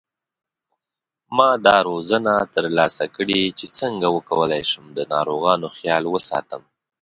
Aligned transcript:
ما 1.37 1.49
دا 1.65 1.77
روزنه 1.89 2.33
تر 2.55 2.65
لاسه 2.77 3.05
کړې 3.15 3.41
چې 3.59 3.65
څنګه 3.79 4.07
وکولای 4.17 4.63
شم 4.71 4.85
د 4.97 4.99
ناروغانو 5.13 5.67
خیال 5.77 6.03
وساتم 6.09 6.61